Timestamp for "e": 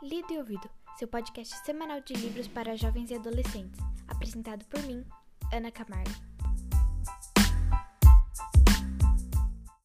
0.32-0.38, 3.10-3.16